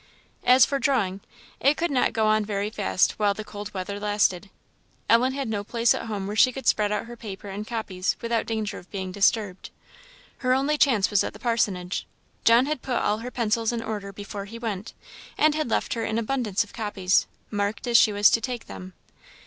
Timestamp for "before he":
14.11-14.57